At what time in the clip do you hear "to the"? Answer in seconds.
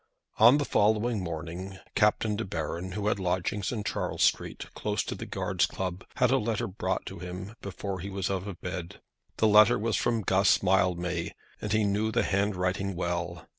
5.03-5.27